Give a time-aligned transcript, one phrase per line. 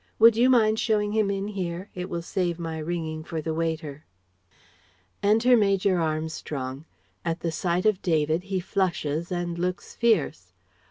[0.17, 1.91] Would you mind showing him in here?
[1.93, 4.05] It will save my ringing for the waiter."
[5.21, 6.85] Enter Major Armstrong.
[7.23, 10.53] At the sight of David he flushes and looks fierce.